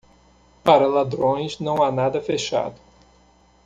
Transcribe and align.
Para 0.63 0.87
ladrões 0.87 1.59
não 1.59 1.83
há 1.83 1.91
nada 1.91 2.19
fechado. 2.19 2.79